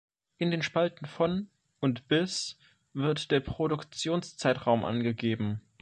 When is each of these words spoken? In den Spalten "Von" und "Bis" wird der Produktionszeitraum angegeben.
In 0.39 0.49
den 0.49 0.63
Spalten 0.63 1.05
"Von" 1.05 1.51
und 1.79 2.07
"Bis" 2.07 2.57
wird 2.93 3.29
der 3.29 3.39
Produktionszeitraum 3.39 4.83
angegeben. 4.83 5.61